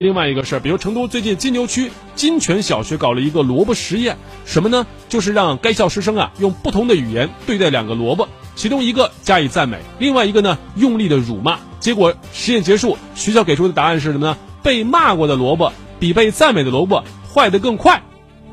[0.00, 4.86] 另外一个事儿，比如成都最近金牛区金泉小学搞了一个萝卜实验，什么呢？
[5.08, 11.58] 就是让该校师生啊用不同的语言对待两个萝卜，其中一个加以赞美，另外一个呢用力的辱骂。
[11.80, 14.36] 结果实验结束，学校给出的答案是什么呢？
[14.62, 17.02] 被骂过的萝卜比被赞美的萝卜
[17.34, 18.00] 坏得更快。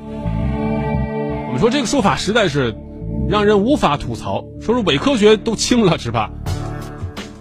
[0.02, 2.75] 我们说这个说法实在是
[3.30, 6.32] 让人无法吐槽，说是伪科学都轻了是吧？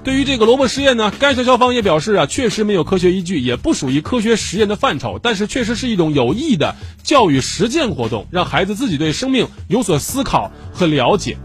[0.04, 11.38] 对于这个萝卜实验呢，该校校方也表示啊，确实没有科学依据，也不属于科学实验的范畴，但是确实是一种有益的教育实践活动，让孩子自己对生命有所思考和了解。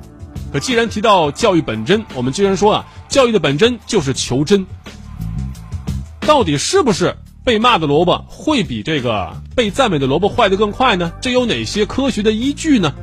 [0.51, 4.65] 可既然提到教育本真，我们既然说啊，教育的本真就是求真。
[6.19, 11.13] 到底是不是被骂的萝卜会比这个被赞美的萝卜坏得更快呢？
[11.21, 12.93] 这有哪些科学的依据呢？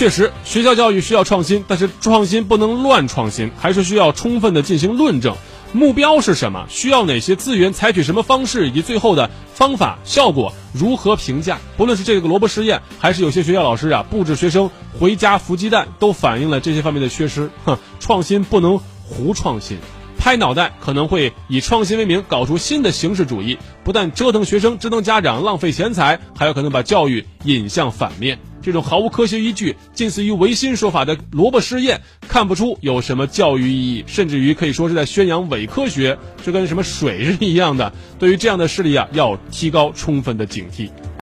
[0.00, 5.36] 确实，学校教育需要创新，但是创新不能乱创新，还是需要充分的进行论证。
[5.74, 6.64] 目标是什么？
[6.70, 7.74] 需要哪些资源？
[7.74, 8.66] 采取什么方式？
[8.66, 11.58] 以及最后的方法、效果如何评价？
[11.76, 17.50] 不论是这个萝卜实验，还是有些学校老师啊布置学生回家孵鸡蛋，都反映了这些方面的缺失。
[17.66, 19.76] 哼，创新不能胡创新，
[20.16, 28.38] 拍脑袋可能会以创新为名搞出新的形式主义，不但折腾学生、折腾家长、浪费钱财，还有可能把教育引向反面。
[28.62, 37.92] 这种毫无科学依据、近似于唯心说法的萝卜试验，看不出有什么教育意义，甚至于可以说是在宣扬伪科学，这跟什么水是一样的。
[38.18, 40.88] 对于这样的事例啊，要提高充分的警惕。